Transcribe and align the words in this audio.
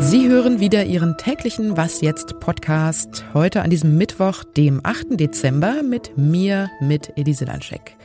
Sie 0.00 0.28
hören 0.28 0.58
wieder 0.58 0.86
Ihren 0.86 1.16
täglichen 1.18 1.76
Was 1.76 2.00
jetzt 2.00 2.40
Podcast 2.40 3.24
heute 3.32 3.62
an 3.62 3.70
diesem 3.70 3.96
Mittwoch, 3.96 4.42
dem 4.42 4.80
8. 4.82 5.20
Dezember 5.20 5.84
mit 5.84 6.18
mir, 6.18 6.68
mit 6.80 7.12
Elise 7.16 7.44
Lanschek. 7.44 7.96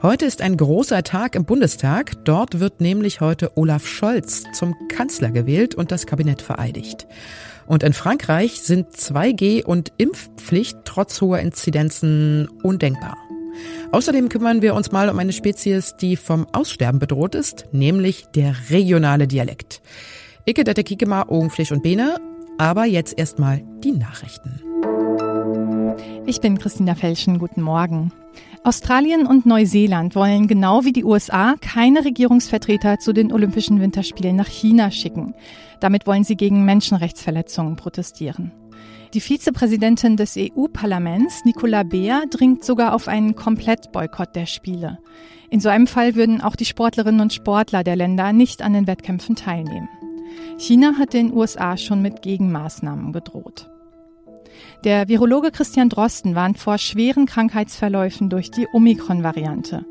Heute 0.00 0.24
ist 0.24 0.40
ein 0.40 0.56
großer 0.56 1.02
Tag 1.02 1.34
im 1.34 1.44
Bundestag. 1.44 2.24
Dort 2.24 2.58
wird 2.58 2.80
nämlich 2.80 3.20
heute 3.20 3.54
Olaf 3.58 3.86
Scholz 3.86 4.44
zum 4.54 4.74
Kanzler 4.88 5.30
gewählt 5.30 5.74
und 5.74 5.92
das 5.92 6.06
Kabinett 6.06 6.40
vereidigt. 6.40 7.06
Und 7.66 7.82
in 7.82 7.92
Frankreich 7.92 8.62
sind 8.62 8.96
2G 8.96 9.62
und 9.62 9.92
Impfpflicht 9.98 10.78
trotz 10.86 11.20
hoher 11.20 11.40
Inzidenzen 11.40 12.48
undenkbar. 12.62 13.18
Außerdem 13.90 14.28
kümmern 14.28 14.62
wir 14.62 14.74
uns 14.74 14.92
mal 14.92 15.08
um 15.08 15.18
eine 15.18 15.32
Spezies, 15.32 15.96
die 15.96 16.16
vom 16.16 16.46
Aussterben 16.52 16.98
bedroht 16.98 17.34
ist, 17.34 17.66
nämlich 17.72 18.26
der 18.34 18.54
regionale 18.70 19.26
Dialekt. 19.26 19.82
Icke 20.44 20.64
dette 20.64 20.82
Kikema, 20.84 21.22
Augenfleisch 21.28 21.72
und 21.72 21.82
Bene. 21.82 22.16
Aber 22.58 22.84
jetzt 22.84 23.18
erstmal 23.18 23.62
die 23.82 23.92
Nachrichten. 23.92 24.60
Ich 26.26 26.40
bin 26.40 26.58
Christina 26.58 26.94
Felschen. 26.94 27.38
Guten 27.38 27.62
Morgen. 27.62 28.12
Australien 28.64 29.26
und 29.26 29.44
Neuseeland 29.44 30.14
wollen 30.14 30.46
genau 30.46 30.84
wie 30.84 30.92
die 30.92 31.04
USA 31.04 31.56
keine 31.60 32.04
Regierungsvertreter 32.04 32.98
zu 32.98 33.12
den 33.12 33.32
Olympischen 33.32 33.80
Winterspielen 33.80 34.36
nach 34.36 34.46
China 34.46 34.90
schicken. 34.90 35.34
Damit 35.80 36.06
wollen 36.06 36.22
sie 36.22 36.36
gegen 36.36 36.64
Menschenrechtsverletzungen 36.64 37.74
protestieren. 37.74 38.52
Die 39.14 39.20
Vizepräsidentin 39.20 40.16
des 40.16 40.36
EU-Parlaments, 40.38 41.44
Nicola 41.44 41.82
Beer, 41.82 42.22
dringt 42.30 42.64
sogar 42.64 42.94
auf 42.94 43.08
einen 43.08 43.36
Komplettboykott 43.36 44.34
der 44.34 44.46
Spiele. 44.46 44.98
In 45.50 45.60
so 45.60 45.68
einem 45.68 45.86
Fall 45.86 46.14
würden 46.14 46.40
auch 46.40 46.56
die 46.56 46.64
Sportlerinnen 46.64 47.20
und 47.20 47.34
Sportler 47.34 47.84
der 47.84 47.96
Länder 47.96 48.32
nicht 48.32 48.62
an 48.62 48.72
den 48.72 48.86
Wettkämpfen 48.86 49.36
teilnehmen. 49.36 49.88
China 50.56 50.94
hat 50.98 51.12
den 51.12 51.30
USA 51.30 51.76
schon 51.76 52.00
mit 52.00 52.22
Gegenmaßnahmen 52.22 53.12
gedroht. 53.12 53.71
Der 54.84 55.08
Virologe 55.08 55.50
Christian 55.50 55.88
Drosten 55.88 56.34
warnt 56.34 56.58
vor 56.58 56.78
schweren 56.78 57.26
Krankheitsverläufen 57.26 58.30
durch 58.30 58.50
die 58.50 58.66
Omikron-Variante. 58.72 59.84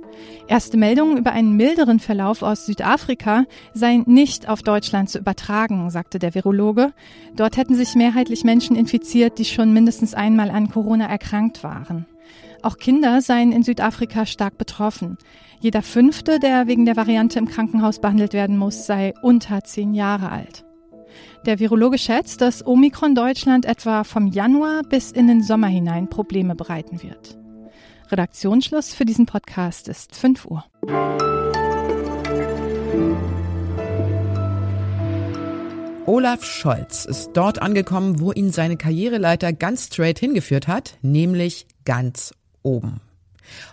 Erste 0.47 0.77
Meldungen 0.77 1.17
über 1.17 1.31
einen 1.31 1.55
milderen 1.55 1.99
Verlauf 1.99 2.41
aus 2.41 2.65
Südafrika 2.65 3.45
seien 3.73 4.03
nicht 4.05 4.49
auf 4.49 4.61
Deutschland 4.63 5.09
zu 5.09 5.19
übertragen, 5.19 5.89
sagte 5.89 6.19
der 6.19 6.35
Virologe. 6.35 6.93
Dort 7.35 7.57
hätten 7.57 7.75
sich 7.75 7.95
mehrheitlich 7.95 8.43
Menschen 8.43 8.75
infiziert, 8.75 9.39
die 9.39 9.45
schon 9.45 9.73
mindestens 9.73 10.13
einmal 10.13 10.51
an 10.51 10.69
Corona 10.69 11.05
erkrankt 11.05 11.63
waren. 11.63 12.05
Auch 12.61 12.77
Kinder 12.77 13.21
seien 13.21 13.51
in 13.51 13.63
Südafrika 13.63 14.25
stark 14.25 14.57
betroffen. 14.57 15.17
Jeder 15.59 15.81
Fünfte, 15.81 16.39
der 16.39 16.67
wegen 16.67 16.85
der 16.85 16.95
Variante 16.95 17.39
im 17.39 17.47
Krankenhaus 17.47 17.99
behandelt 17.99 18.33
werden 18.33 18.57
muss, 18.57 18.85
sei 18.85 19.13
unter 19.21 19.63
zehn 19.63 19.93
Jahre 19.93 20.31
alt. 20.31 20.65
Der 21.47 21.57
Virologe 21.57 21.97
schätzt, 21.97 22.41
dass 22.41 22.63
Omikron 22.65 23.15
Deutschland 23.15 23.65
etwa 23.65 24.03
vom 24.03 24.27
Januar 24.27 24.83
bis 24.83 25.11
in 25.11 25.27
den 25.27 25.41
Sommer 25.41 25.67
hinein 25.67 26.07
Probleme 26.07 26.53
bereiten 26.53 27.01
wird. 27.01 27.35
Redaktionsschluss 28.11 28.93
für 28.93 29.05
diesen 29.05 29.25
Podcast 29.25 29.87
ist 29.87 30.15
5 30.15 30.45
Uhr. 30.45 30.63
Olaf 36.05 36.43
Scholz 36.43 37.05
ist 37.05 37.31
dort 37.33 37.59
angekommen, 37.59 38.19
wo 38.19 38.31
ihn 38.31 38.51
seine 38.51 38.77
Karriereleiter 38.77 39.51
ganz 39.51 39.87
straight 39.87 40.19
hingeführt 40.19 40.67
hat, 40.67 40.97
nämlich 41.01 41.65
ganz 41.85 42.35
oben. 42.61 43.01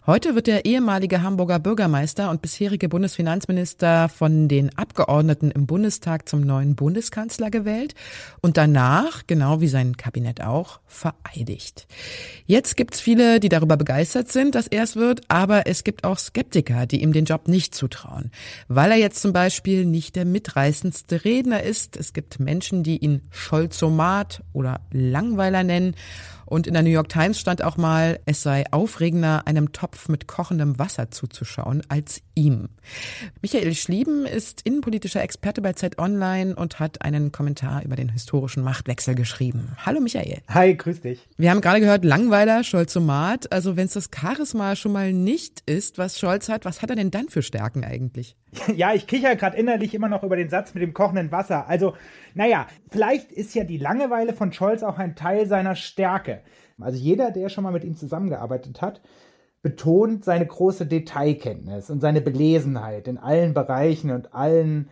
Heute 0.06 0.34
wird 0.34 0.47
der 0.47 0.64
ehemalige 0.64 1.22
Hamburger 1.22 1.58
Bürgermeister 1.58 2.30
und 2.30 2.42
bisherige 2.42 2.88
Bundesfinanzminister 2.88 4.08
von 4.08 4.48
den 4.48 4.77
Abgeordneten 4.77 5.50
im 5.50 5.66
Bundestag 5.66 6.28
zum 6.28 6.41
neuen 6.41 6.75
Bundeskanzler 6.75 7.50
gewählt 7.50 7.94
und 8.41 8.56
danach, 8.56 9.27
genau 9.27 9.60
wie 9.60 9.69
sein 9.69 9.97
Kabinett 9.97 10.42
auch, 10.42 10.80
vereidigt. 10.86 11.87
Jetzt 12.47 12.76
gibt's 12.76 13.00
viele, 13.00 13.41
die 13.41 13.48
darüber 13.48 13.76
begeistert 13.76 14.31
sind, 14.31 14.54
dass 14.54 14.66
er 14.66 14.84
es 14.84 14.97
wird, 14.97 15.22
aber 15.28 15.66
es 15.66 15.84
gibt 15.84 16.04
auch 16.04 16.19
Skeptiker, 16.19 16.87
die 16.87 17.03
ihm 17.03 17.12
den 17.12 17.25
Job 17.25 17.48
nicht 17.48 17.75
zutrauen, 17.75 18.31
weil 18.69 18.91
er 18.91 18.98
jetzt 18.98 19.20
zum 19.20 19.32
Beispiel 19.32 19.84
nicht 19.84 20.16
der 20.16 20.25
mitreißendste 20.25 21.25
Redner 21.25 21.62
ist. 21.62 21.97
Es 21.97 22.12
gibt 22.12 22.41
Menschen, 22.41 22.82
die 22.82 22.98
ihn 22.98 23.22
Scholzomat 23.31 24.43
oder 24.53 24.81
Langweiler 24.91 25.62
nennen 25.62 25.94
und 26.48 26.66
in 26.66 26.72
der 26.72 26.82
New 26.82 26.91
York 26.91 27.09
Times 27.09 27.38
stand 27.38 27.62
auch 27.62 27.76
mal, 27.76 28.20
es 28.25 28.42
sei 28.42 28.64
aufregender, 28.70 29.47
einem 29.47 29.72
Topf 29.72 30.09
mit 30.09 30.26
kochendem 30.26 30.78
Wasser 30.78 31.10
zuzuschauen, 31.10 31.82
als 31.88 32.22
ihm. 32.34 32.70
Michael 33.42 33.75
Schlieben 33.75 34.25
ist 34.25 34.62
innenpolitischer 34.62 35.22
Experte 35.22 35.60
bei 35.60 35.75
Zeit 35.75 35.98
Online 35.98 36.56
und 36.56 36.81
hat 36.81 37.03
einen 37.03 37.32
Kommentar 37.32 37.82
über 37.84 37.97
den 37.97 38.08
historischen 38.08 38.62
Machtwechsel 38.62 39.14
geschrieben. 39.14 39.76
Hallo 39.84 40.00
Michael. 40.00 40.38
Hi, 40.48 40.75
grüß 40.75 41.03
dich. 41.03 41.28
Wir 41.37 41.50
haben 41.50 41.60
gerade 41.60 41.81
gehört, 41.81 42.04
Langweiler, 42.04 42.64
Scholzomat. 42.64 43.53
Also 43.53 43.76
wenn 43.76 43.87
es 43.87 43.92
das 43.92 44.08
Charisma 44.14 44.75
schon 44.76 44.92
mal 44.92 45.12
nicht 45.12 45.62
ist, 45.66 45.98
was 45.98 46.19
Scholz 46.19 46.48
hat, 46.48 46.64
was 46.64 46.81
hat 46.81 46.91
er 46.91 46.97
denn 46.97 47.10
dann 47.10 47.28
für 47.28 47.42
Stärken 47.42 47.84
eigentlich? 47.84 48.37
Ja, 48.75 48.94
ich 48.94 49.06
kicher 49.06 49.37
gerade 49.37 49.56
innerlich 49.56 49.94
immer 49.94 50.08
noch 50.08 50.22
über 50.22 50.37
den 50.37 50.48
Satz 50.48 50.75
mit 50.75 50.82
dem 50.82 50.94
kochenden 50.94 51.32
Wasser. 51.32 51.69
Also, 51.69 51.94
naja, 52.34 52.66
vielleicht 52.91 53.32
ist 53.32 53.54
ja 53.54 53.64
die 53.64 53.78
Langeweile 53.78 54.32
von 54.32 54.53
Scholz 54.53 54.82
auch 54.82 54.98
ein 54.98 55.16
Teil 55.16 55.47
seiner 55.47 55.75
Stärke. 55.75 56.38
Also 56.81 56.99
jeder, 56.99 57.31
der 57.31 57.49
schon 57.49 57.65
mal 57.65 57.72
mit 57.72 57.84
ihm 57.84 57.97
zusammengearbeitet 57.97 58.81
hat, 58.82 59.00
betont 59.62 60.25
seine 60.25 60.47
große 60.47 60.87
Detailkenntnis 60.87 61.91
und 61.91 62.00
seine 62.00 62.21
Belesenheit 62.21 63.09
in 63.09 63.19
allen 63.19 63.54
Bereichen 63.54 64.10
und 64.10 64.34
allen 64.34 64.88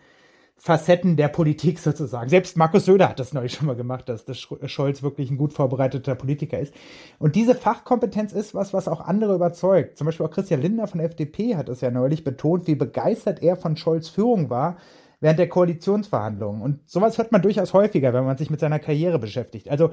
Facetten 0.59 1.15
der 1.15 1.27
Politik 1.27 1.77
sozusagen. 1.77 2.29
Selbst 2.29 2.57
Markus 2.57 2.85
Söder 2.85 3.09
hat 3.09 3.19
das 3.19 3.31
neulich 3.31 3.53
schon 3.53 3.67
mal 3.67 3.75
gemacht, 3.75 4.09
dass, 4.09 4.25
dass 4.25 4.39
Scholz 4.39 5.03
wirklich 5.03 5.29
ein 5.29 5.37
gut 5.37 5.53
vorbereiteter 5.53 6.15
Politiker 6.15 6.59
ist. 6.59 6.73
Und 7.19 7.35
diese 7.35 7.53
Fachkompetenz 7.53 8.33
ist 8.33 8.55
was, 8.55 8.73
was 8.73 8.87
auch 8.87 9.01
andere 9.01 9.35
überzeugt. 9.35 9.97
Zum 9.97 10.05
Beispiel 10.05 10.25
auch 10.25 10.31
Christian 10.31 10.61
Lindner 10.61 10.87
von 10.87 10.97
der 10.97 11.07
FDP 11.07 11.55
hat 11.55 11.69
es 11.69 11.81
ja 11.81 11.91
neulich 11.91 12.23
betont, 12.23 12.65
wie 12.65 12.75
begeistert 12.75 13.43
er 13.43 13.55
von 13.55 13.77
Scholz 13.77 14.09
Führung 14.09 14.49
war 14.49 14.77
während 15.19 15.39
der 15.39 15.49
Koalitionsverhandlungen. 15.49 16.61
Und 16.61 16.89
sowas 16.89 17.17
hört 17.19 17.31
man 17.31 17.41
durchaus 17.43 17.73
häufiger, 17.73 18.13
wenn 18.13 18.25
man 18.25 18.37
sich 18.37 18.49
mit 18.49 18.59
seiner 18.59 18.79
Karriere 18.79 19.19
beschäftigt. 19.19 19.69
Also 19.69 19.91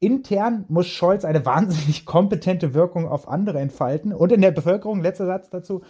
intern 0.00 0.64
muss 0.68 0.86
Scholz 0.86 1.24
eine 1.24 1.44
wahnsinnig 1.44 2.04
kompetente 2.06 2.74
Wirkung 2.74 3.08
auf 3.08 3.28
andere 3.28 3.60
entfalten. 3.60 4.12
Und 4.12 4.32
in 4.32 4.40
der 4.40 4.50
Bevölkerung, 4.50 5.00
letzter 5.00 5.26
Satz 5.26 5.50
dazu, 5.50 5.82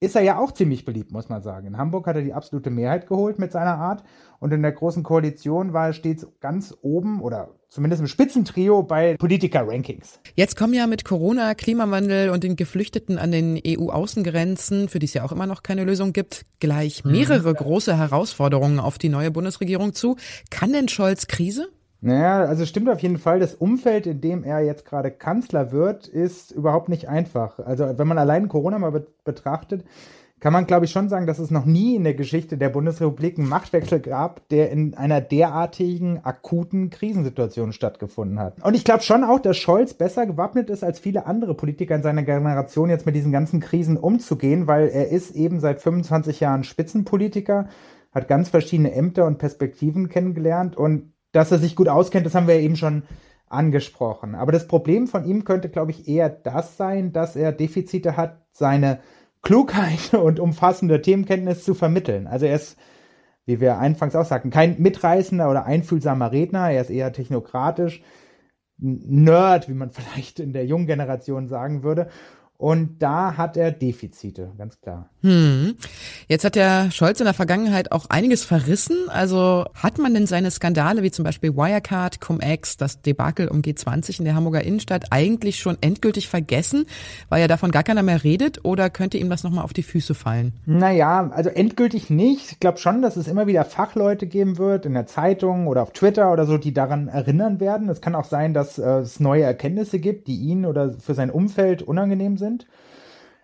ist 0.00 0.14
er 0.14 0.22
ja 0.22 0.38
auch 0.38 0.52
ziemlich 0.52 0.84
beliebt, 0.84 1.10
muss 1.10 1.28
man 1.28 1.42
sagen. 1.42 1.66
In 1.66 1.76
Hamburg 1.76 2.06
hat 2.06 2.16
er 2.16 2.22
die 2.22 2.32
absolute 2.32 2.70
Mehrheit 2.70 3.08
geholt 3.08 3.38
mit 3.38 3.50
seiner 3.50 3.78
Art 3.78 4.04
und 4.38 4.52
in 4.52 4.62
der 4.62 4.72
Großen 4.72 5.02
Koalition 5.02 5.72
war 5.72 5.88
er 5.88 5.92
stets 5.92 6.26
ganz 6.40 6.72
oben 6.82 7.20
oder 7.20 7.56
zumindest 7.68 8.00
im 8.00 8.06
Spitzentrio 8.06 8.84
bei 8.84 9.16
Politiker-Rankings. 9.16 10.20
Jetzt 10.36 10.56
kommen 10.56 10.72
ja 10.72 10.86
mit 10.86 11.04
Corona, 11.04 11.54
Klimawandel 11.54 12.30
und 12.30 12.44
den 12.44 12.54
Geflüchteten 12.54 13.18
an 13.18 13.32
den 13.32 13.60
EU-Außengrenzen, 13.66 14.88
für 14.88 15.00
die 15.00 15.06
es 15.06 15.14
ja 15.14 15.24
auch 15.24 15.32
immer 15.32 15.46
noch 15.46 15.64
keine 15.64 15.82
Lösung 15.82 16.12
gibt, 16.12 16.44
gleich 16.60 17.04
mhm. 17.04 17.12
mehrere 17.12 17.50
mhm. 17.50 17.56
große 17.56 17.98
Herausforderungen 17.98 18.78
auf 18.78 18.98
die 18.98 19.08
neue 19.08 19.32
Bundesregierung 19.32 19.94
zu. 19.94 20.16
Kann 20.50 20.72
denn 20.72 20.88
Scholz 20.88 21.26
Krise? 21.26 21.68
Naja, 22.00 22.44
also 22.44 22.64
stimmt 22.64 22.88
auf 22.88 23.00
jeden 23.00 23.18
Fall, 23.18 23.40
das 23.40 23.54
Umfeld, 23.54 24.06
in 24.06 24.20
dem 24.20 24.44
er 24.44 24.60
jetzt 24.60 24.84
gerade 24.84 25.10
Kanzler 25.10 25.72
wird, 25.72 26.06
ist 26.06 26.52
überhaupt 26.52 26.88
nicht 26.88 27.08
einfach. 27.08 27.58
Also 27.58 27.98
wenn 27.98 28.06
man 28.06 28.18
allein 28.18 28.48
Corona 28.48 28.78
mal 28.78 28.92
be 28.92 29.06
betrachtet, 29.24 29.84
kann 30.40 30.52
man, 30.52 30.66
glaube 30.66 30.84
ich, 30.84 30.92
schon 30.92 31.08
sagen, 31.08 31.26
dass 31.26 31.40
es 31.40 31.50
noch 31.50 31.64
nie 31.64 31.96
in 31.96 32.04
der 32.04 32.14
Geschichte 32.14 32.56
der 32.56 32.68
Bundesrepublik 32.68 33.38
einen 33.38 33.48
Machtwechsel 33.48 33.98
gab, 33.98 34.48
der 34.48 34.70
in 34.70 34.94
einer 34.94 35.20
derartigen 35.20 36.24
akuten 36.24 36.90
Krisensituation 36.90 37.72
stattgefunden 37.72 38.38
hat. 38.38 38.62
Und 38.62 38.74
ich 38.74 38.84
glaube 38.84 39.02
schon 39.02 39.24
auch, 39.24 39.40
dass 39.40 39.56
Scholz 39.56 39.94
besser 39.94 40.26
gewappnet 40.26 40.70
ist 40.70 40.84
als 40.84 41.00
viele 41.00 41.26
andere 41.26 41.54
Politiker 41.54 41.96
in 41.96 42.02
seiner 42.02 42.22
Generation, 42.22 42.88
jetzt 42.88 43.06
mit 43.06 43.16
diesen 43.16 43.32
ganzen 43.32 43.58
Krisen 43.58 43.96
umzugehen, 43.96 44.68
weil 44.68 44.88
er 44.88 45.08
ist 45.08 45.34
eben 45.34 45.58
seit 45.58 45.80
25 45.80 46.38
Jahren 46.38 46.62
Spitzenpolitiker, 46.62 47.68
hat 48.14 48.28
ganz 48.28 48.48
verschiedene 48.48 48.92
Ämter 48.92 49.26
und 49.26 49.38
Perspektiven 49.38 50.08
kennengelernt 50.08 50.76
und 50.76 51.12
dass 51.32 51.52
er 51.52 51.58
sich 51.58 51.76
gut 51.76 51.88
auskennt, 51.88 52.26
das 52.26 52.34
haben 52.34 52.48
wir 52.48 52.56
eben 52.56 52.76
schon 52.76 53.02
angesprochen. 53.48 54.34
Aber 54.34 54.52
das 54.52 54.68
Problem 54.68 55.06
von 55.06 55.24
ihm 55.24 55.44
könnte, 55.44 55.68
glaube 55.68 55.90
ich, 55.90 56.08
eher 56.08 56.28
das 56.28 56.76
sein, 56.76 57.12
dass 57.12 57.36
er 57.36 57.52
Defizite 57.52 58.16
hat, 58.16 58.42
seine 58.52 59.00
Klugheit 59.42 60.14
und 60.20 60.40
umfassende 60.40 61.00
Themenkenntnis 61.00 61.64
zu 61.64 61.74
vermitteln. 61.74 62.26
Also 62.26 62.46
er 62.46 62.56
ist, 62.56 62.78
wie 63.46 63.60
wir 63.60 63.78
anfangs 63.78 64.14
auch 64.14 64.26
sagten, 64.26 64.50
kein 64.50 64.80
mitreißender 64.80 65.50
oder 65.50 65.64
einfühlsamer 65.64 66.32
Redner, 66.32 66.70
er 66.70 66.82
ist 66.82 66.90
eher 66.90 67.12
technokratisch, 67.12 68.02
Nerd, 68.80 69.68
wie 69.68 69.74
man 69.74 69.90
vielleicht 69.92 70.40
in 70.40 70.52
der 70.52 70.66
jungen 70.66 70.86
Generation 70.86 71.48
sagen 71.48 71.82
würde. 71.82 72.08
Und 72.60 73.00
da 73.00 73.36
hat 73.36 73.56
er 73.56 73.70
Defizite, 73.70 74.50
ganz 74.58 74.80
klar. 74.80 75.08
Hm. 75.22 75.76
Jetzt 76.26 76.44
hat 76.44 76.56
der 76.56 76.90
Scholz 76.90 77.20
in 77.20 77.24
der 77.24 77.34
Vergangenheit 77.34 77.92
auch 77.92 78.06
einiges 78.10 78.44
verrissen. 78.44 78.96
Also 79.08 79.66
hat 79.74 79.98
man 79.98 80.12
denn 80.12 80.26
seine 80.26 80.50
Skandale 80.50 81.04
wie 81.04 81.12
zum 81.12 81.24
Beispiel 81.24 81.54
Wirecard, 81.54 82.20
Cum-Ex, 82.20 82.76
das 82.76 83.00
Debakel 83.00 83.46
um 83.46 83.62
G20 83.62 84.18
in 84.18 84.24
der 84.24 84.34
Hamburger 84.34 84.64
Innenstadt 84.64 85.06
eigentlich 85.10 85.60
schon 85.60 85.78
endgültig 85.80 86.26
vergessen, 86.26 86.86
weil 87.28 87.40
ja 87.40 87.46
davon 87.46 87.70
gar 87.70 87.84
keiner 87.84 88.02
mehr 88.02 88.24
redet? 88.24 88.64
Oder 88.64 88.90
könnte 88.90 89.18
ihm 89.18 89.30
das 89.30 89.44
nochmal 89.44 89.62
auf 89.62 89.72
die 89.72 89.84
Füße 89.84 90.14
fallen? 90.14 90.52
Naja, 90.66 91.30
also 91.32 91.50
endgültig 91.50 92.10
nicht. 92.10 92.50
Ich 92.50 92.58
glaube 92.58 92.78
schon, 92.78 93.02
dass 93.02 93.16
es 93.16 93.28
immer 93.28 93.46
wieder 93.46 93.64
Fachleute 93.64 94.26
geben 94.26 94.58
wird 94.58 94.84
in 94.84 94.94
der 94.94 95.06
Zeitung 95.06 95.68
oder 95.68 95.82
auf 95.82 95.92
Twitter 95.92 96.32
oder 96.32 96.44
so, 96.44 96.58
die 96.58 96.74
daran 96.74 97.06
erinnern 97.06 97.60
werden. 97.60 97.88
Es 97.88 98.00
kann 98.00 98.16
auch 98.16 98.24
sein, 98.24 98.52
dass 98.52 98.78
äh, 98.78 98.98
es 98.98 99.20
neue 99.20 99.44
Erkenntnisse 99.44 100.00
gibt, 100.00 100.26
die 100.26 100.40
ihn 100.40 100.66
oder 100.66 100.94
für 100.98 101.14
sein 101.14 101.30
Umfeld 101.30 101.82
unangenehm 101.82 102.36
sind 102.36 102.47
sind. 102.48 102.66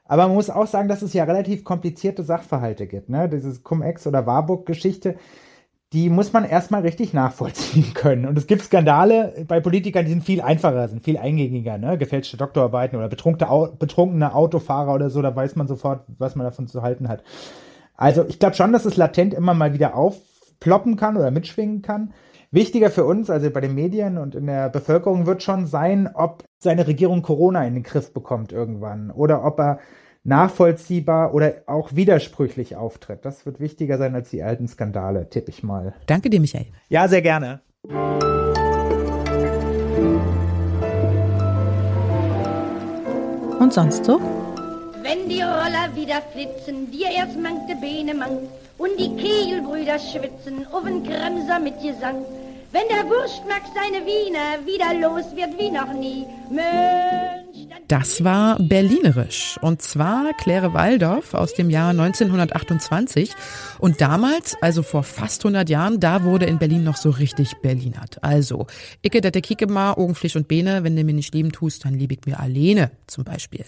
Aber 0.06 0.26
man 0.26 0.34
muss 0.34 0.50
auch 0.50 0.66
sagen, 0.66 0.88
dass 0.88 1.02
es 1.02 1.14
ja 1.14 1.24
relativ 1.24 1.64
komplizierte 1.64 2.22
Sachverhalte 2.22 2.86
gibt. 2.86 3.08
Ne? 3.08 3.28
Dieses 3.28 3.62
Cum-Ex- 3.62 4.06
oder 4.06 4.26
Warburg-Geschichte, 4.26 5.16
die 5.92 6.10
muss 6.10 6.32
man 6.32 6.44
erstmal 6.44 6.82
richtig 6.82 7.14
nachvollziehen 7.14 7.94
können. 7.94 8.26
Und 8.26 8.36
es 8.36 8.46
gibt 8.46 8.62
Skandale 8.62 9.44
bei 9.48 9.60
Politikern, 9.60 10.04
die 10.04 10.10
sind 10.10 10.24
viel 10.24 10.40
einfacher, 10.42 10.88
sind 10.88 11.04
viel 11.04 11.16
eingängiger. 11.16 11.78
Ne? 11.78 11.96
Gefälschte 11.96 12.36
Doktorarbeiten 12.36 12.98
oder 12.98 13.08
betrunkene 13.08 14.34
Autofahrer 14.34 14.94
oder 14.94 15.08
so, 15.08 15.22
da 15.22 15.34
weiß 15.34 15.56
man 15.56 15.68
sofort, 15.68 16.04
was 16.18 16.36
man 16.36 16.44
davon 16.44 16.66
zu 16.66 16.82
halten 16.82 17.08
hat. 17.08 17.22
Also 17.96 18.24
ich 18.28 18.38
glaube 18.38 18.56
schon, 18.56 18.72
dass 18.72 18.84
es 18.84 18.96
latent 18.96 19.34
immer 19.34 19.54
mal 19.54 19.72
wieder 19.72 19.96
aufploppen 20.64 20.96
kann 20.96 21.16
oder 21.16 21.31
mitschwingen 21.31 21.82
kann. 21.82 22.12
Wichtiger 22.50 22.90
für 22.90 23.05
uns, 23.05 23.31
also 23.31 23.50
bei 23.50 23.61
den 23.61 23.75
Medien 23.75 24.16
und 24.16 24.34
in 24.34 24.46
der 24.46 24.69
Bevölkerung, 24.69 25.26
wird 25.26 25.43
schon 25.43 25.66
sein, 25.66 26.08
ob 26.14 26.44
seine 26.58 26.87
Regierung 26.87 27.22
Corona 27.22 27.66
in 27.66 27.75
den 27.75 27.82
Griff 27.82 28.14
bekommt 28.14 28.52
irgendwann 28.52 29.11
oder 29.11 29.44
ob 29.44 29.58
er 29.58 29.78
nachvollziehbar 30.22 31.34
oder 31.34 31.55
auch 31.66 31.94
widersprüchlich 31.94 32.76
auftritt. 32.76 33.25
Das 33.25 33.44
wird 33.44 33.61
wichtiger 33.61 33.99
sein 33.99 34.14
als 34.14 34.31
die 34.31 34.43
alten 34.43 34.69
Skandale, 34.69 35.28
tippe 35.28 35.50
ich 35.50 35.62
mal. 35.62 35.94
Danke 36.06 36.31
dir, 36.31 36.40
Michael. 36.40 36.66
Ja, 36.88 37.08
sehr 37.08 37.22
gerne. 37.22 37.61
Und 43.61 43.72
sonst 43.72 44.05
so? 44.05 44.20
Wenn 45.04 45.28
die 45.28 45.42
Roller 45.42 45.94
wieder 45.94 46.22
flitzen, 46.32 46.90
dir 46.90 47.10
erst 47.14 47.38
mangt 47.38 47.68
de 47.68 47.76
Beine 47.76 48.14
mangt 48.14 48.48
und 48.78 48.98
die 48.98 49.14
Kegelbrüder 49.14 49.98
schwitzen, 49.98 50.66
auf 50.72 50.84
den 50.84 51.04
Kremser 51.04 51.60
mit 51.60 51.74
Gesang, 51.82 52.24
wenn 52.72 52.88
der 52.88 53.04
Wurstmax 53.04 53.68
seine 53.74 54.06
Wiener 54.06 54.64
wieder 54.64 54.94
los 55.06 55.26
wird 55.36 55.58
wie 55.58 55.70
noch 55.70 55.92
nie. 55.92 56.24
Mensch, 56.50 57.68
das 57.86 58.24
war 58.24 58.58
Berlinerisch 58.58 59.58
und 59.60 59.82
zwar 59.82 60.32
Claire 60.38 60.72
Waldorf 60.72 61.34
aus 61.34 61.52
dem 61.52 61.68
Jahr 61.68 61.90
1928 61.90 63.30
und 63.80 64.00
damals, 64.00 64.56
also 64.62 64.82
vor 64.82 65.02
fast 65.02 65.44
100 65.44 65.68
Jahren, 65.68 66.00
da 66.00 66.24
wurde 66.24 66.46
in 66.46 66.58
Berlin 66.58 66.82
noch 66.82 66.96
so 66.96 67.10
richtig 67.10 67.52
Berlinert. 67.60 68.24
Also, 68.24 68.68
Icke 69.02 69.20
dette 69.20 69.42
Kicke 69.42 69.66
ma, 69.66 69.92
Augenflisch 69.92 70.34
und 70.34 70.48
Bene, 70.48 70.82
wenn 70.82 70.96
du 70.96 71.04
mir 71.04 71.12
nicht 71.12 71.34
lieben 71.34 71.52
tust, 71.52 71.84
dann 71.84 71.92
lieb 71.92 72.10
ich 72.10 72.24
mir 72.24 72.40
alleine 72.40 72.90
zum 73.06 73.24
Beispiel. 73.24 73.66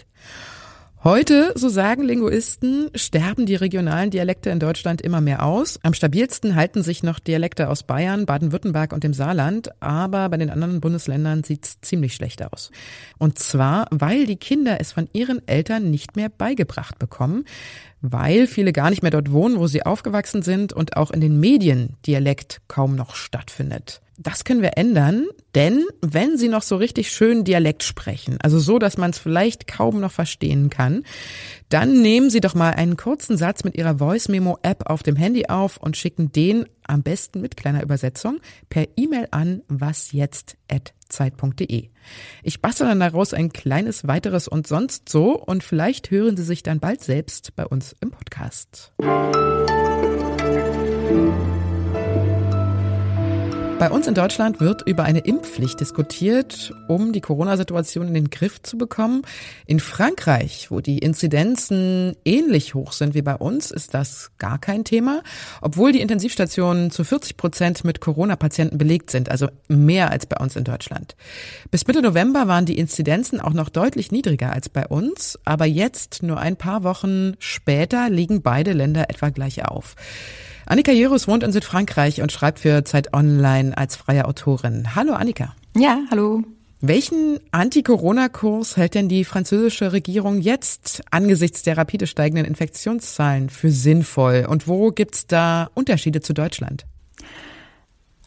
Heute, 1.03 1.53
so 1.53 1.69
sagen 1.69 2.01
Linguisten, 2.01 2.89
sterben 2.95 3.45
die 3.45 3.53
regionalen 3.53 4.09
Dialekte 4.09 4.49
in 4.49 4.59
Deutschland 4.59 4.99
immer 4.99 5.21
mehr 5.21 5.45
aus. 5.45 5.79
Am 5.83 5.93
stabilsten 5.93 6.55
halten 6.55 6.81
sich 6.81 7.03
noch 7.03 7.19
Dialekte 7.19 7.69
aus 7.69 7.83
Bayern, 7.83 8.25
Baden-Württemberg 8.25 8.93
und 8.93 9.03
dem 9.03 9.13
Saarland, 9.13 9.69
aber 9.79 10.27
bei 10.29 10.37
den 10.37 10.49
anderen 10.49 10.81
Bundesländern 10.81 11.43
sieht's 11.43 11.79
ziemlich 11.81 12.15
schlecht 12.15 12.43
aus. 12.43 12.71
Und 13.19 13.37
zwar, 13.37 13.85
weil 13.91 14.25
die 14.25 14.37
Kinder 14.37 14.81
es 14.81 14.91
von 14.91 15.07
ihren 15.13 15.47
Eltern 15.47 15.91
nicht 15.91 16.15
mehr 16.15 16.29
beigebracht 16.29 16.97
bekommen, 16.97 17.45
weil 18.01 18.47
viele 18.47 18.73
gar 18.73 18.89
nicht 18.89 19.03
mehr 19.03 19.11
dort 19.11 19.31
wohnen, 19.31 19.59
wo 19.59 19.67
sie 19.67 19.85
aufgewachsen 19.85 20.41
sind 20.41 20.73
und 20.73 20.97
auch 20.97 21.11
in 21.11 21.21
den 21.21 21.39
Medien 21.39 21.95
Dialekt 22.07 22.61
kaum 22.67 22.95
noch 22.95 23.13
stattfindet. 23.13 24.01
Das 24.19 24.43
können 24.43 24.63
wir 24.63 24.77
ändern, 24.77 25.27
denn 25.53 25.85
wenn 26.01 26.37
Sie 26.37 26.47
noch 26.47 26.63
so 26.63 26.75
richtig 26.75 27.11
schön 27.11 27.43
Dialekt 27.43 27.83
sprechen, 27.83 28.39
also 28.41 28.57
so, 28.57 28.79
dass 28.79 28.97
man 28.97 29.11
es 29.11 29.19
vielleicht 29.19 29.67
kaum 29.67 29.99
noch 29.99 30.11
verstehen 30.11 30.71
kann, 30.71 31.03
dann 31.69 32.01
nehmen 32.01 32.31
Sie 32.31 32.41
doch 32.41 32.55
mal 32.55 32.71
einen 32.71 32.97
kurzen 32.97 33.37
Satz 33.37 33.63
mit 33.63 33.77
Ihrer 33.77 33.99
Voice 33.99 34.27
Memo 34.27 34.57
App 34.63 34.89
auf 34.89 35.03
dem 35.03 35.15
Handy 35.15 35.45
auf 35.45 35.77
und 35.77 35.97
schicken 35.97 36.31
den 36.31 36.65
am 36.87 37.03
besten 37.03 37.41
mit 37.41 37.57
kleiner 37.57 37.83
Übersetzung 37.83 38.39
per 38.69 38.87
E-Mail 38.95 39.27
an 39.29 39.61
wasjetzt@zeit.de. 39.67 41.89
Ich 42.41 42.61
bastel 42.61 42.87
dann 42.87 42.99
daraus 42.99 43.35
ein 43.35 43.53
kleines 43.53 44.07
weiteres 44.07 44.47
und 44.47 44.65
sonst 44.65 45.09
so 45.09 45.37
und 45.37 45.63
vielleicht 45.63 46.09
hören 46.09 46.35
Sie 46.37 46.43
sich 46.43 46.63
dann 46.63 46.79
bald 46.79 47.03
selbst 47.03 47.55
bei 47.55 47.67
uns 47.67 47.95
im 48.01 48.09
Podcast. 48.09 48.93
Bei 53.79 53.91
uns 53.91 54.07
in 54.07 54.15
Deutschland 54.15 54.59
wird 54.59 54.81
über 54.87 55.03
eine 55.03 55.19
Impfpflicht 55.19 55.79
diskutiert, 55.79 56.73
um 56.87 57.13
die 57.13 57.21
Corona-Situation 57.21 58.07
in 58.07 58.15
den 58.15 58.31
Griff 58.31 58.59
zu 58.63 58.75
bekommen. 58.75 59.21
In 59.67 59.79
Frankreich, 59.79 60.71
wo 60.71 60.81
die 60.81 60.97
Inzidenzen 60.97 62.15
ähnlich 62.25 62.73
hoch 62.73 62.91
sind 62.91 63.13
wie 63.13 63.21
bei 63.21 63.35
uns, 63.35 63.69
ist 63.69 63.93
das 63.93 64.31
gar 64.39 64.57
kein 64.57 64.83
Thema, 64.83 65.21
obwohl 65.61 65.91
die 65.91 66.01
Intensivstationen 66.01 66.89
zu 66.89 67.03
40 67.03 67.37
Prozent 67.37 67.83
mit 67.83 68.01
Corona-Patienten 68.01 68.79
belegt 68.79 69.11
sind, 69.11 69.29
also 69.29 69.47
mehr 69.67 70.09
als 70.09 70.25
bei 70.25 70.37
uns 70.37 70.55
in 70.55 70.63
Deutschland. 70.63 71.15
Bis 71.69 71.85
Mitte 71.85 72.01
November 72.01 72.47
waren 72.47 72.65
die 72.65 72.79
Inzidenzen 72.79 73.39
auch 73.39 73.53
noch 73.53 73.69
deutlich 73.69 74.11
niedriger 74.11 74.53
als 74.53 74.69
bei 74.69 74.87
uns, 74.87 75.37
aber 75.45 75.65
jetzt, 75.65 76.23
nur 76.23 76.39
ein 76.39 76.55
paar 76.55 76.83
Wochen 76.83 77.35
später, 77.37 78.09
liegen 78.09 78.41
beide 78.41 78.73
Länder 78.73 79.11
etwa 79.11 79.29
gleich 79.29 79.63
auf. 79.65 79.95
Annika 80.69 80.91
Jerus 80.91 81.29
wohnt 81.29 81.43
in 81.43 81.53
Südfrankreich 81.53 82.21
und 82.21 82.33
schreibt 82.33 82.59
für 82.59 82.83
Zeit 82.83 83.13
Online 83.13 83.77
als 83.77 83.95
freie 83.95 84.25
Autorin. 84.25 84.95
Hallo 84.95 85.13
Annika. 85.13 85.55
Ja, 85.77 86.01
hallo. 86.11 86.43
Welchen 86.81 87.39
Anti-Corona-Kurs 87.51 88.75
hält 88.75 88.93
denn 88.93 89.07
die 89.07 89.23
französische 89.23 89.93
Regierung 89.93 90.41
jetzt 90.41 91.03
angesichts 91.09 91.63
der 91.63 91.77
rapide 91.77 92.05
steigenden 92.05 92.45
Infektionszahlen 92.45 93.49
für 93.49 93.71
sinnvoll? 93.71 94.45
Und 94.47 94.67
wo 94.67 94.91
gibt's 94.91 95.25
da 95.25 95.69
Unterschiede 95.73 96.19
zu 96.19 96.33
Deutschland? 96.33 96.85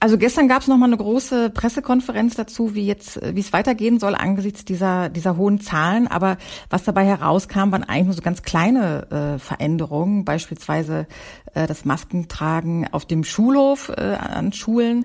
Also 0.03 0.17
gestern 0.17 0.49
gab 0.49 0.63
es 0.63 0.69
noch 0.69 0.79
mal 0.79 0.87
eine 0.87 0.97
große 0.97 1.51
Pressekonferenz 1.51 2.35
dazu, 2.35 2.75
wie 2.75 2.87
jetzt, 2.87 3.21
wie 3.35 3.41
es 3.41 3.53
weitergehen 3.53 4.01
soll 4.01 4.15
angesichts 4.15 4.65
dieser 4.65 5.11
dieser 5.11 5.37
hohen 5.37 5.61
Zahlen. 5.61 6.09
Aber 6.09 6.39
was 6.71 6.85
dabei 6.85 7.05
herauskam, 7.05 7.71
waren 7.71 7.85
eigentlich 7.85 8.07
nur 8.07 8.15
so 8.15 8.23
ganz 8.23 8.41
kleine 8.43 9.35
äh, 9.37 9.39
Veränderungen, 9.39 10.25
beispielsweise 10.25 11.07
äh, 11.53 11.67
das 11.67 11.85
Maskentragen 11.85 12.89
auf 12.93 13.05
dem 13.05 13.25
Schulhof 13.25 13.91
äh, 13.91 14.01
an 14.01 14.55
Schulen 14.55 15.05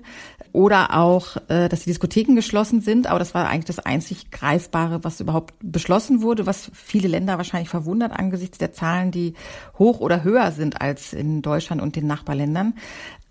oder 0.52 0.96
auch, 0.96 1.36
äh, 1.48 1.68
dass 1.68 1.80
die 1.80 1.90
Diskotheken 1.90 2.34
geschlossen 2.34 2.80
sind. 2.80 3.06
Aber 3.06 3.18
das 3.18 3.34
war 3.34 3.46
eigentlich 3.46 3.66
das 3.66 3.80
einzig 3.80 4.30
Greifbare, 4.30 5.04
was 5.04 5.20
überhaupt 5.20 5.52
beschlossen 5.60 6.22
wurde, 6.22 6.46
was 6.46 6.70
viele 6.72 7.08
Länder 7.08 7.36
wahrscheinlich 7.36 7.68
verwundert 7.68 8.12
angesichts 8.12 8.56
der 8.56 8.72
Zahlen, 8.72 9.10
die 9.10 9.34
hoch 9.78 10.00
oder 10.00 10.24
höher 10.24 10.52
sind 10.52 10.80
als 10.80 11.12
in 11.12 11.42
Deutschland 11.42 11.82
und 11.82 11.96
den 11.96 12.06
Nachbarländern. 12.06 12.72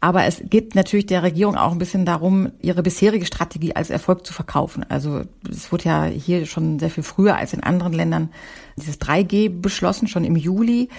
Aber 0.02 0.26
es 0.26 0.44
geht 0.46 0.76
natürlich 0.76 1.08
der 1.08 1.24
Regierung 1.24 1.55
auch 1.58 1.72
ein 1.72 1.78
bisschen 1.78 2.06
darum, 2.06 2.52
ihre 2.62 2.84
bisherige 2.84 3.26
Strategie 3.26 3.76
als 3.76 3.90
Erfolg 3.90 4.26
zu 4.26 4.34
verkaufen. 4.34 4.86
Also 4.90 5.22
es 5.50 5.72
wurde 5.72 5.86
ja 5.86 6.06
hier 6.06 6.46
schon 6.46 6.80
sehr 6.80 6.90
viel 6.90 7.04
früher 7.04 7.36
als 7.36 7.54
in 7.54 7.64
anderen 7.64 7.94
Ländern 7.94 8.30
dieses 8.78 9.00
3G 9.00 9.62
beschlossen, 9.62 10.08
schon 10.08 10.24
im 10.24 10.36
Juli. 10.36 10.90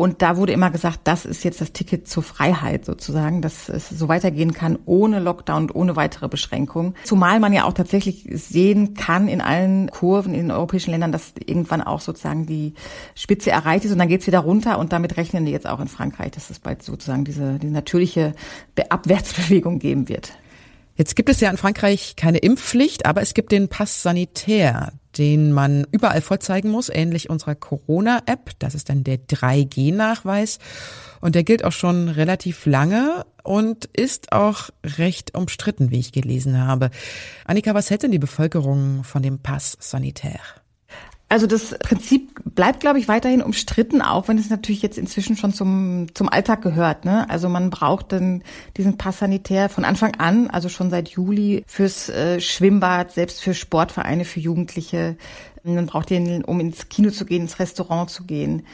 Und 0.00 0.22
da 0.22 0.38
wurde 0.38 0.54
immer 0.54 0.70
gesagt, 0.70 1.00
das 1.04 1.26
ist 1.26 1.44
jetzt 1.44 1.60
das 1.60 1.72
Ticket 1.72 2.08
zur 2.08 2.22
Freiheit 2.22 2.86
sozusagen, 2.86 3.42
dass 3.42 3.68
es 3.68 3.90
so 3.90 4.08
weitergehen 4.08 4.54
kann 4.54 4.78
ohne 4.86 5.20
Lockdown 5.20 5.64
und 5.64 5.74
ohne 5.74 5.94
weitere 5.94 6.26
Beschränkungen. 6.26 6.94
Zumal 7.04 7.38
man 7.38 7.52
ja 7.52 7.64
auch 7.64 7.74
tatsächlich 7.74 8.26
sehen 8.32 8.94
kann 8.94 9.28
in 9.28 9.42
allen 9.42 9.90
Kurven 9.90 10.32
in 10.32 10.44
den 10.44 10.52
europäischen 10.52 10.92
Ländern, 10.92 11.12
dass 11.12 11.34
irgendwann 11.44 11.82
auch 11.82 12.00
sozusagen 12.00 12.46
die 12.46 12.72
Spitze 13.14 13.50
erreicht 13.50 13.84
ist 13.84 13.92
und 13.92 13.98
dann 13.98 14.08
geht's 14.08 14.26
wieder 14.26 14.38
runter 14.38 14.78
und 14.78 14.94
damit 14.94 15.18
rechnen 15.18 15.44
die 15.44 15.52
jetzt 15.52 15.66
auch 15.66 15.80
in 15.80 15.88
Frankreich, 15.88 16.30
dass 16.30 16.48
es 16.48 16.60
bald 16.60 16.82
sozusagen 16.82 17.26
diese, 17.26 17.58
diese 17.58 17.74
natürliche 17.74 18.32
Abwärtsbewegung 18.88 19.80
geben 19.80 20.08
wird. 20.08 20.32
Jetzt 21.00 21.16
gibt 21.16 21.30
es 21.30 21.40
ja 21.40 21.48
in 21.48 21.56
Frankreich 21.56 22.14
keine 22.14 22.36
Impfpflicht, 22.38 23.06
aber 23.06 23.22
es 23.22 23.32
gibt 23.32 23.52
den 23.52 23.68
Pass 23.68 24.02
Sanitär 24.02 24.92
den 25.18 25.52
man 25.52 25.86
überall 25.90 26.20
vorzeigen 26.20 26.70
muss, 26.70 26.88
ähnlich 26.88 27.30
unserer 27.30 27.54
Corona-App. 27.54 28.52
Das 28.58 28.74
ist 28.74 28.88
dann 28.88 29.04
der 29.04 29.18
3G-Nachweis. 29.18 30.58
Und 31.20 31.34
der 31.34 31.44
gilt 31.44 31.64
auch 31.64 31.72
schon 31.72 32.08
relativ 32.08 32.64
lange 32.64 33.26
und 33.42 33.86
ist 33.86 34.32
auch 34.32 34.70
recht 34.84 35.36
umstritten, 35.36 35.90
wie 35.90 35.98
ich 35.98 36.12
gelesen 36.12 36.58
habe. 36.58 36.90
Annika, 37.44 37.74
was 37.74 37.90
hält 37.90 38.04
denn 38.04 38.12
die 38.12 38.18
Bevölkerung 38.18 39.04
von 39.04 39.22
dem 39.22 39.40
Pass 39.40 39.76
sanitär? 39.80 40.40
Also 41.30 41.46
das 41.46 41.78
Prinzip 41.78 42.40
bleibt, 42.44 42.80
glaube 42.80 42.98
ich, 42.98 43.06
weiterhin 43.06 43.40
umstritten, 43.40 44.02
auch 44.02 44.26
wenn 44.26 44.36
es 44.36 44.50
natürlich 44.50 44.82
jetzt 44.82 44.98
inzwischen 44.98 45.36
schon 45.36 45.52
zum, 45.54 46.08
zum 46.12 46.28
Alltag 46.28 46.60
gehört. 46.60 47.04
Ne? 47.04 47.30
Also 47.30 47.48
man 47.48 47.70
braucht 47.70 48.10
dann 48.10 48.42
diesen 48.76 48.98
Pass 48.98 49.20
sanitär 49.20 49.68
von 49.68 49.84
Anfang 49.84 50.16
an, 50.16 50.50
also 50.50 50.68
schon 50.68 50.90
seit 50.90 51.10
Juli 51.10 51.62
fürs 51.68 52.08
äh, 52.08 52.40
Schwimmbad, 52.40 53.12
selbst 53.12 53.42
für 53.42 53.54
Sportvereine, 53.54 54.24
für 54.24 54.40
Jugendliche. 54.40 55.16
Man 55.62 55.86
braucht 55.86 56.10
den, 56.10 56.42
um 56.42 56.58
ins 56.58 56.88
Kino 56.88 57.10
zu 57.10 57.24
gehen, 57.24 57.42
ins 57.42 57.60
Restaurant 57.60 58.10
zu 58.10 58.24
gehen 58.24 58.66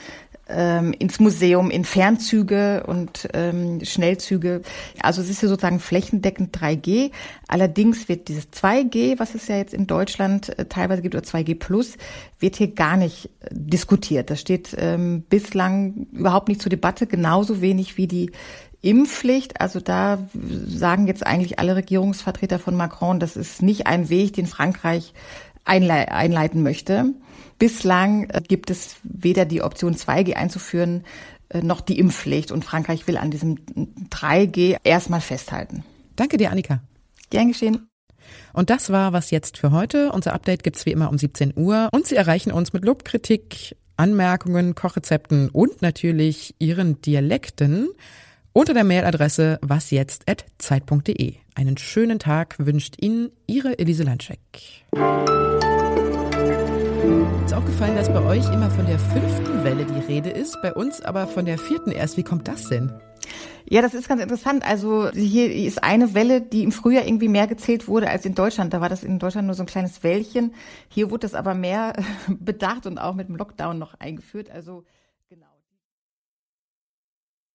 ähm, 0.48 0.92
ins 0.92 1.18
Museum, 1.18 1.70
in 1.70 1.84
Fernzüge 1.84 2.84
und 2.86 3.28
ähm, 3.34 3.84
Schnellzüge. 3.84 4.62
Also 5.00 5.20
es 5.20 5.28
ist 5.28 5.42
ja 5.42 5.48
sozusagen 5.48 5.80
flächendeckend 5.80 6.56
3G. 6.56 7.10
Allerdings 7.48 8.08
wird 8.08 8.28
dieses 8.28 8.52
2G, 8.52 9.18
was 9.18 9.34
es 9.34 9.48
ja 9.48 9.56
jetzt 9.56 9.74
in 9.74 9.86
Deutschland 9.86 10.56
äh, 10.58 10.66
teilweise 10.66 11.02
gibt, 11.02 11.14
oder 11.14 11.24
2G 11.24 11.58
Plus, 11.58 11.96
wird 12.38 12.56
hier 12.56 12.72
gar 12.72 12.96
nicht 12.96 13.30
äh, 13.40 13.48
diskutiert. 13.50 14.30
Das 14.30 14.40
steht 14.40 14.76
ähm, 14.78 15.22
bislang 15.28 16.06
überhaupt 16.12 16.48
nicht 16.48 16.62
zur 16.62 16.70
Debatte, 16.70 17.06
genauso 17.06 17.60
wenig 17.60 17.96
wie 17.96 18.06
die 18.06 18.30
Impfpflicht. 18.82 19.60
Also 19.60 19.80
da 19.80 20.28
sagen 20.66 21.08
jetzt 21.08 21.26
eigentlich 21.26 21.58
alle 21.58 21.74
Regierungsvertreter 21.74 22.60
von 22.60 22.76
Macron, 22.76 23.18
das 23.18 23.36
ist 23.36 23.62
nicht 23.62 23.86
ein 23.88 24.08
Weg, 24.10 24.34
den 24.34 24.46
Frankreich 24.46 25.12
einleiten 25.64 26.62
möchte. 26.62 27.12
Bislang 27.58 28.28
äh, 28.30 28.42
gibt 28.46 28.70
es 28.70 28.96
weder 29.02 29.44
die 29.44 29.62
Option 29.62 29.94
2G 29.94 30.34
einzuführen, 30.34 31.04
äh, 31.48 31.62
noch 31.62 31.80
die 31.80 31.98
Impfpflicht. 31.98 32.52
Und 32.52 32.64
Frankreich 32.64 33.06
will 33.06 33.16
an 33.16 33.30
diesem 33.30 33.56
3G 34.10 34.76
erstmal 34.84 35.20
festhalten. 35.20 35.84
Danke 36.16 36.36
dir, 36.36 36.50
Annika. 36.50 36.80
Gern 37.30 37.48
geschehen. 37.48 37.88
Und 38.52 38.70
das 38.70 38.90
war 38.90 39.12
was 39.12 39.30
jetzt 39.30 39.58
für 39.58 39.70
heute. 39.70 40.10
Unser 40.12 40.32
Update 40.32 40.62
gibt's 40.62 40.86
wie 40.86 40.92
immer 40.92 41.10
um 41.10 41.18
17 41.18 41.52
Uhr. 41.56 41.88
Und 41.92 42.06
Sie 42.06 42.16
erreichen 42.16 42.52
uns 42.52 42.72
mit 42.72 42.84
Lobkritik, 42.84 43.76
Anmerkungen, 43.96 44.74
Kochrezepten 44.74 45.48
und 45.48 45.82
natürlich 45.82 46.54
Ihren 46.58 47.00
Dialekten 47.00 47.88
unter 48.52 48.74
der 48.74 48.84
Mailadresse 48.84 49.58
wasjetzt.zeit.de. 49.62 51.34
Einen 51.54 51.76
schönen 51.76 52.18
Tag 52.18 52.56
wünscht 52.58 52.96
Ihnen 53.00 53.30
Ihre 53.46 53.78
Elise 53.78 54.04
Landscheck. 54.04 54.38
Aufgefallen, 57.56 57.96
dass 57.96 58.12
bei 58.12 58.22
euch 58.22 58.52
immer 58.52 58.70
von 58.70 58.84
der 58.84 58.98
fünften 58.98 59.64
Welle 59.64 59.86
die 59.86 60.12
Rede 60.12 60.28
ist, 60.28 60.60
bei 60.60 60.74
uns 60.74 61.00
aber 61.00 61.26
von 61.26 61.46
der 61.46 61.56
vierten 61.56 61.90
erst. 61.90 62.18
Wie 62.18 62.22
kommt 62.22 62.48
das 62.48 62.68
denn? 62.68 62.92
Ja, 63.64 63.80
das 63.80 63.94
ist 63.94 64.10
ganz 64.10 64.20
interessant. 64.20 64.62
Also 64.62 65.10
hier 65.10 65.50
ist 65.50 65.82
eine 65.82 66.12
Welle, 66.12 66.42
die 66.42 66.64
im 66.64 66.70
Frühjahr 66.70 67.06
irgendwie 67.06 67.28
mehr 67.28 67.46
gezählt 67.46 67.88
wurde 67.88 68.10
als 68.10 68.26
in 68.26 68.34
Deutschland. 68.34 68.74
Da 68.74 68.82
war 68.82 68.90
das 68.90 69.02
in 69.02 69.18
Deutschland 69.18 69.46
nur 69.46 69.54
so 69.54 69.62
ein 69.62 69.66
kleines 69.66 70.02
Wellchen. 70.02 70.52
Hier 70.88 71.10
wurde 71.10 71.20
das 71.20 71.34
aber 71.34 71.54
mehr 71.54 71.94
bedacht 72.28 72.84
und 72.84 72.98
auch 72.98 73.14
mit 73.14 73.28
dem 73.28 73.36
Lockdown 73.36 73.78
noch 73.78 73.94
eingeführt. 74.00 74.50
Also 74.50 74.84